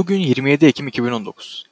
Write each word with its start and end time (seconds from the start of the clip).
Bugün 0.00 0.20
27 0.20 0.66
Ekim 0.66 0.88
2019. 0.88 1.64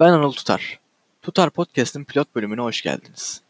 Ben 0.00 0.08
Anıl 0.08 0.32
Tutar. 0.32 0.78
Tutar 1.22 1.50
Podcast'ın 1.50 2.04
pilot 2.04 2.34
bölümüne 2.34 2.60
hoş 2.60 2.82
geldiniz. 2.82 3.42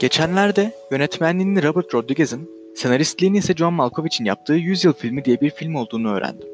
Geçenlerde 0.00 0.72
yönetmenliğini 0.90 1.62
Robert 1.62 1.94
Rodriguez'in, 1.94 2.50
senaristliğini 2.76 3.38
ise 3.38 3.54
John 3.54 3.74
Malkovich'in 3.74 4.24
yaptığı 4.24 4.54
100 4.54 4.84
Yıl 4.84 4.92
Filmi 4.92 5.24
diye 5.24 5.40
bir 5.40 5.50
film 5.50 5.74
olduğunu 5.74 6.14
öğrendim. 6.14 6.48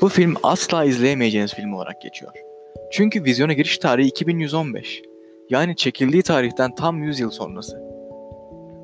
Bu 0.00 0.08
film 0.08 0.34
asla 0.42 0.84
izleyemeyeceğiniz 0.84 1.54
film 1.54 1.72
olarak 1.72 2.02
geçiyor. 2.02 2.32
Çünkü 2.92 3.24
vizyona 3.24 3.52
giriş 3.52 3.78
tarihi 3.78 4.08
2115. 4.08 5.02
Yani 5.50 5.76
çekildiği 5.76 6.22
tarihten 6.22 6.74
tam 6.74 7.02
100 7.02 7.20
yıl 7.20 7.30
sonrası. 7.30 7.89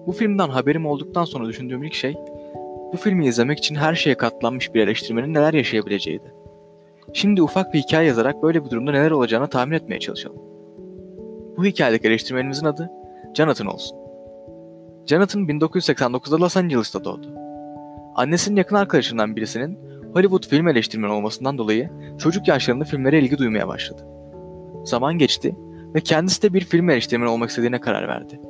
Bu 0.06 0.12
filmden 0.12 0.48
haberim 0.48 0.86
olduktan 0.86 1.24
sonra 1.24 1.48
düşündüğüm 1.48 1.82
ilk 1.82 1.94
şey, 1.94 2.14
bu 2.92 2.96
filmi 2.96 3.26
izlemek 3.26 3.58
için 3.58 3.74
her 3.74 3.94
şeye 3.94 4.16
katlanmış 4.16 4.74
bir 4.74 4.80
eleştirmenin 4.80 5.34
neler 5.34 5.54
yaşayabileceğiydi. 5.54 6.34
Şimdi 7.12 7.42
ufak 7.42 7.74
bir 7.74 7.78
hikaye 7.78 8.08
yazarak 8.08 8.42
böyle 8.42 8.64
bir 8.64 8.70
durumda 8.70 8.90
neler 8.90 9.10
olacağını 9.10 9.48
tahmin 9.48 9.76
etmeye 9.76 10.00
çalışalım. 10.00 10.42
Bu 11.56 11.64
hikayedeki 11.64 12.08
eleştirmenimizin 12.08 12.66
adı 12.66 12.90
Jonathan 13.34 13.66
olsun. 13.66 13.98
Jonathan 15.06 15.42
1989'da 15.42 16.40
Los 16.40 16.56
Angeles'ta 16.56 17.04
doğdu. 17.04 17.34
Annesinin 18.14 18.56
yakın 18.56 18.76
arkadaşından 18.76 19.36
birisinin 19.36 19.78
Hollywood 20.12 20.46
film 20.46 20.68
eleştirmeni 20.68 21.12
olmasından 21.12 21.58
dolayı 21.58 21.90
çocuk 22.18 22.48
yaşlarında 22.48 22.84
filmlere 22.84 23.18
ilgi 23.18 23.38
duymaya 23.38 23.68
başladı. 23.68 24.06
Zaman 24.84 25.18
geçti 25.18 25.56
ve 25.94 26.00
kendisi 26.00 26.42
de 26.42 26.54
bir 26.54 26.60
film 26.60 26.90
eleştirmeni 26.90 27.28
olmak 27.30 27.50
istediğine 27.50 27.80
karar 27.80 28.08
verdi. 28.08 28.40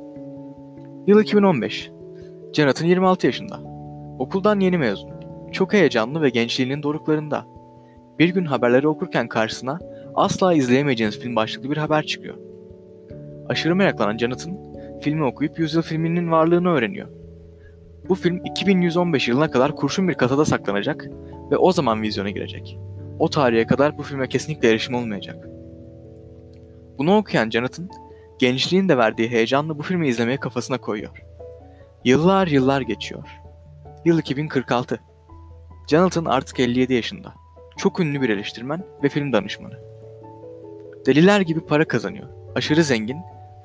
Yıl 1.07 1.21
2015. 1.21 1.91
Jonathan 2.53 2.85
26 2.85 3.25
yaşında. 3.25 3.59
Okuldan 4.19 4.59
yeni 4.59 4.77
mezun. 4.77 5.09
Çok 5.51 5.73
heyecanlı 5.73 6.21
ve 6.21 6.29
gençliğinin 6.29 6.83
doruklarında. 6.83 7.45
Bir 8.19 8.29
gün 8.29 8.45
haberleri 8.45 8.87
okurken 8.87 9.27
karşısına 9.27 9.79
asla 10.15 10.53
izleyemeyeceğiniz 10.53 11.19
film 11.19 11.35
başlıklı 11.35 11.71
bir 11.71 11.77
haber 11.77 12.05
çıkıyor. 12.05 12.35
Aşırı 13.49 13.75
meraklanan 13.75 14.17
Jonathan, 14.17 14.57
filmi 15.01 15.23
okuyup 15.23 15.59
yüzyıl 15.59 15.81
filminin 15.81 16.31
varlığını 16.31 16.69
öğreniyor. 16.69 17.07
Bu 18.09 18.15
film 18.15 18.45
2115 18.45 19.27
yılına 19.27 19.51
kadar 19.51 19.75
kurşun 19.75 20.07
bir 20.07 20.13
kasada 20.13 20.45
saklanacak 20.45 21.09
ve 21.51 21.57
o 21.57 21.71
zaman 21.71 22.01
vizyona 22.01 22.29
girecek. 22.29 22.79
O 23.19 23.29
tarihe 23.29 23.67
kadar 23.67 23.97
bu 23.97 24.03
filme 24.03 24.27
kesinlikle 24.27 24.69
erişim 24.69 24.95
olmayacak. 24.95 25.47
Bunu 26.97 27.17
okuyan 27.17 27.49
Jonathan, 27.49 27.89
gençliğin 28.39 28.89
de 28.89 28.97
verdiği 28.97 29.29
heyecanla 29.29 29.79
bu 29.79 29.83
filmi 29.83 30.07
izlemeye 30.07 30.37
kafasına 30.37 30.77
koyuyor. 30.77 31.23
Yıllar 32.03 32.47
yıllar 32.47 32.81
geçiyor. 32.81 33.27
Yıl 34.05 34.19
2046. 34.19 34.99
Jonathan 35.87 36.25
artık 36.25 36.59
57 36.59 36.93
yaşında. 36.93 37.33
Çok 37.77 37.99
ünlü 37.99 38.21
bir 38.21 38.29
eleştirmen 38.29 38.83
ve 39.03 39.09
film 39.09 39.33
danışmanı. 39.33 39.79
Deliler 41.05 41.41
gibi 41.41 41.59
para 41.59 41.87
kazanıyor. 41.87 42.27
Aşırı 42.55 42.83
zengin 42.83 43.17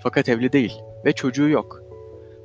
fakat 0.03 0.29
evli 0.29 0.53
değil 0.53 0.81
ve 1.05 1.13
çocuğu 1.13 1.49
yok. 1.49 1.83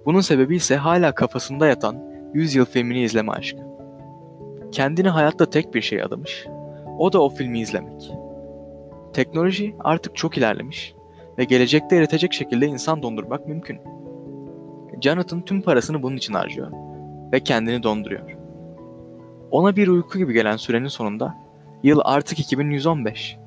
Bunun 0.06 0.22
sebebi 0.22 0.56
ise 0.56 0.75
hala 0.75 1.16
kafasında 1.16 1.67
yatan 1.67 2.03
100 2.34 2.56
yıl 2.56 2.66
filmini 2.66 3.03
izleme 3.03 3.31
aşkı. 3.31 3.59
Kendini 4.72 5.09
hayatta 5.09 5.50
tek 5.50 5.73
bir 5.73 5.81
şey 5.81 6.03
adamış. 6.03 6.45
O 6.97 7.14
da 7.14 7.22
o 7.22 7.30
filmi 7.30 7.59
izlemek. 7.59 8.12
Teknoloji 9.14 9.75
artık 9.80 10.16
çok 10.16 10.38
ilerlemiş 10.38 10.97
ve 11.38 11.43
gelecekte 11.43 11.95
eritecek 11.95 12.33
şekilde 12.33 12.66
insan 12.67 13.03
dondurmak 13.03 13.47
mümkün. 13.47 13.80
Jonathan 15.02 15.41
tüm 15.41 15.61
parasını 15.61 16.03
bunun 16.03 16.17
için 16.17 16.33
harcıyor 16.33 16.71
ve 17.31 17.39
kendini 17.39 17.83
donduruyor. 17.83 18.38
Ona 19.52 19.75
bir 19.75 19.88
uyku 19.88 20.17
gibi 20.17 20.33
gelen 20.33 20.57
sürenin 20.57 20.88
sonunda 20.88 21.35
yıl 21.83 21.99
artık 22.03 22.39
2115. 22.39 23.38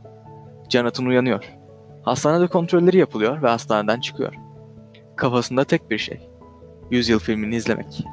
Jonathan 0.68 1.06
uyanıyor. 1.06 1.54
Hastanede 2.02 2.46
kontrolleri 2.46 2.96
yapılıyor 2.96 3.42
ve 3.42 3.48
hastaneden 3.48 4.00
çıkıyor. 4.00 4.34
Kafasında 5.16 5.64
tek 5.64 5.90
bir 5.90 5.98
şey. 5.98 6.30
100 6.90 7.08
yıl 7.08 7.18
filmini 7.18 7.56
izlemek. 7.56 8.04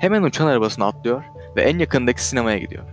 Hemen 0.00 0.22
uçan 0.22 0.46
arabasına 0.46 0.86
atlıyor 0.86 1.24
ve 1.56 1.62
en 1.62 1.78
yakındaki 1.78 2.24
sinemaya 2.24 2.58
gidiyor. 2.58 2.84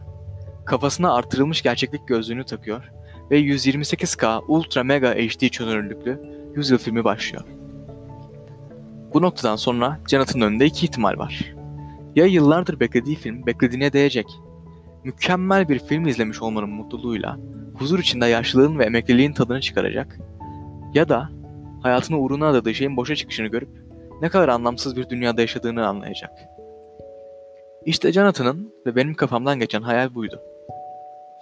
Kafasına 0.66 1.14
artırılmış 1.14 1.62
gerçeklik 1.62 2.08
gözlüğünü 2.08 2.44
takıyor 2.44 2.92
ve 3.32 3.42
128K 3.42 4.44
Ultra 4.48 4.84
Mega 4.84 5.14
HD 5.14 5.50
çözünürlüklü 5.50 6.22
100 6.56 6.70
yıl 6.70 6.78
filmi 6.78 7.04
başlıyor. 7.04 7.44
Bu 9.14 9.22
noktadan 9.22 9.56
sonra 9.56 10.00
Jonathan'ın 10.08 10.46
önünde 10.46 10.66
iki 10.66 10.86
ihtimal 10.86 11.18
var. 11.18 11.56
Ya 12.16 12.26
yıllardır 12.26 12.80
beklediği 12.80 13.16
film 13.16 13.46
beklediğine 13.46 13.94
değecek. 13.94 14.26
Mükemmel 15.04 15.70
bir 15.70 15.80
film 15.80 16.08
izlemiş 16.08 16.42
olmanın 16.42 16.70
mutluluğuyla 16.70 17.38
huzur 17.74 18.00
içinde 18.00 18.26
yaşlılığın 18.26 18.80
ve 18.80 18.86
emekliliğin 18.86 19.34
tadını 19.34 19.62
çıkaracak. 19.62 20.20
Ya 20.94 21.10
da 21.10 21.30
hayatını 21.82 22.20
uğruna 22.20 22.48
adadığı 22.48 22.74
şeyin 22.74 22.98
boşa 22.98 23.16
çıkışını 23.16 23.48
görüp 23.48 23.70
ne 24.22 24.30
kadar 24.30 24.50
anlamsız 24.50 24.96
bir 24.96 25.10
dünyada 25.10 25.42
yaşadığını 25.42 25.88
anlayacak. 25.88 26.32
İşte 27.86 28.12
Jonathan'ın 28.12 28.74
ve 28.86 28.96
benim 28.96 29.14
kafamdan 29.14 29.60
geçen 29.60 29.82
hayal 29.82 30.16
buydu. 30.16 30.42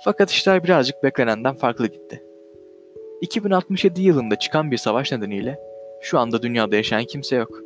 Fakat 0.04 0.32
işler 0.32 0.64
birazcık 0.64 1.04
beklenenden 1.04 1.56
farklı 1.56 1.88
gitti. 1.88 2.24
2067 3.22 4.02
yılında 4.02 4.40
çıkan 4.40 4.72
bir 4.72 4.78
savaş 4.78 5.12
nedeniyle 5.12 5.60
şu 6.02 6.20
anda 6.20 6.42
dünyada 6.42 6.76
yaşayan 6.76 7.06
kimse 7.06 7.36
yok. 7.36 7.60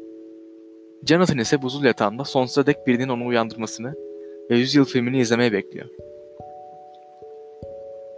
Jonathan 1.05 1.38
ise 1.38 1.61
buzul 1.61 1.83
yatağında 1.83 2.23
sonsuza 2.23 2.66
dek 2.66 2.88
birinin 2.88 3.09
onu 3.09 3.25
uyandırmasını 3.25 3.94
ve 4.49 4.57
100 4.57 4.75
yıl 4.75 4.85
filmini 4.85 5.19
izlemeye 5.19 5.51
bekliyor. 5.51 5.85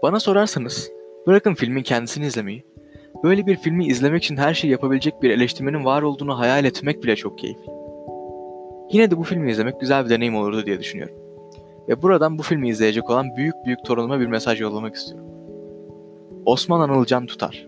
Bana 0.03 0.19
sorarsanız, 0.19 0.91
bırakın 1.27 1.53
filmin 1.53 1.83
kendisini 1.83 2.25
izlemeyi, 2.25 2.63
böyle 3.23 3.45
bir 3.45 3.55
filmi 3.55 3.87
izlemek 3.87 4.23
için 4.23 4.37
her 4.37 4.53
şeyi 4.53 4.71
yapabilecek 4.71 5.21
bir 5.21 5.29
eleştirmenin 5.29 5.85
var 5.85 6.01
olduğunu 6.01 6.39
hayal 6.39 6.65
etmek 6.65 7.03
bile 7.03 7.15
çok 7.15 7.39
keyifli. 7.39 7.71
Yine 8.91 9.11
de 9.11 9.17
bu 9.17 9.23
filmi 9.23 9.51
izlemek 9.51 9.79
güzel 9.79 10.05
bir 10.05 10.09
deneyim 10.09 10.35
olurdu 10.35 10.65
diye 10.65 10.79
düşünüyorum. 10.79 11.24
Ve 11.89 12.01
buradan 12.01 12.37
bu 12.37 12.43
filmi 12.43 12.69
izleyecek 12.69 13.09
olan 13.09 13.35
büyük 13.35 13.55
büyük 13.65 13.85
torunuma 13.85 14.19
bir 14.19 14.27
mesaj 14.27 14.61
yollamak 14.61 14.95
istiyorum. 14.95 15.29
Osman 16.45 16.79
Anılcan 16.79 17.25
Tutar. 17.25 17.67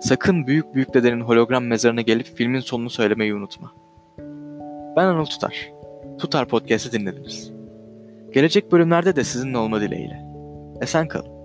Sakın 0.00 0.46
büyük 0.46 0.74
büyük 0.74 0.94
dedenin 0.94 1.20
hologram 1.20 1.64
mezarına 1.64 2.00
gelip 2.00 2.26
filmin 2.26 2.60
sonunu 2.60 2.90
söylemeyi 2.90 3.34
unutma. 3.34 3.72
Ben 4.96 5.04
Anıl 5.04 5.24
Tutar. 5.24 5.72
Tutar 6.18 6.48
Podcast'ı 6.48 6.92
dinlediniz. 6.92 7.52
Gelecek 8.32 8.72
bölümlerde 8.72 9.16
de 9.16 9.24
sizinle 9.24 9.58
olma 9.58 9.80
dileğiyle. 9.80 10.26
Esen 10.80 11.08
kalın. 11.08 11.35